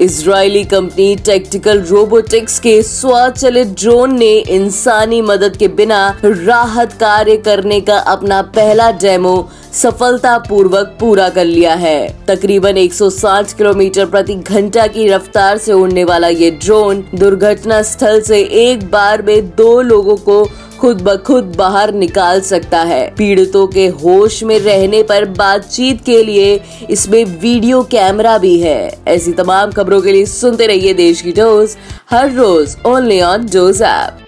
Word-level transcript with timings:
Israeli 0.00 0.62
company 0.64 1.14
tactical 1.16 1.80
robotics 1.80 2.58
के 2.58 2.82
स्वचलित 2.82 3.74
drone 3.80 4.14
ने 4.18 4.32
इंसानी 4.50 5.20
मदद 5.22 5.56
के 5.56 5.68
बिना 5.68 5.98
राहत 6.24 6.92
कार्य 6.92 7.36
करने 7.36 7.80
का 7.80 7.98
अपना 8.12 8.40
पहला 8.56 8.90
डेमो 8.98 9.34
सफलतापूर्वक 9.72 10.96
पूरा 11.00 11.28
कर 11.28 11.44
लिया 11.44 11.74
है। 11.74 12.24
तकरीबन 12.26 12.76
160 12.78 13.52
किलोमीटर 13.52 14.06
प्रति 14.06 14.34
घंटा 14.34 14.86
की 14.86 15.06
रफ्तार 15.08 15.58
से 15.58 15.72
उड़ने 15.72 16.04
वाला 16.04 16.28
ये 16.28 16.50
ड्रोन 16.64 17.04
दुर्घटना 17.14 17.82
स्थल 17.82 18.20
से 18.20 18.40
एक 18.62 18.90
बार 18.90 19.22
में 19.22 19.48
दो 19.50 19.80
लोगों 19.82 20.16
को 20.18 20.42
खुद 20.80 21.00
ब 21.02 21.16
खुद 21.16 21.44
बाहर 21.56 21.92
निकाल 21.94 22.40
सकता 22.40 22.78
है। 22.82 23.02
पीड़ितों 23.16 23.66
के 23.66 23.86
होश 23.96 24.42
में 24.42 24.58
रहने 24.58 25.02
पर 25.02 25.24
बातचीत 25.30 26.00
के 26.04 26.22
लिए 26.22 26.60
इसमें 26.90 27.24
वीडियो 27.40 27.82
कैमरा 27.90 28.36
भी 28.38 28.58
है। 28.60 28.90
ऐसी 29.08 29.32
तमाम 29.32 29.72
खबरों 29.72 30.00
के 30.00 30.12
लिए 30.12 30.26
सुनते 30.26 30.66
रहिए 30.66 30.94
देश 30.94 31.20
की 31.22 31.32
डोज 31.32 31.76
हर 32.10 32.32
रोज 32.32 32.76
ओनली 32.86 33.20
ऑन 33.20 33.46
डोज 33.46 33.82
ऐप 33.82 34.24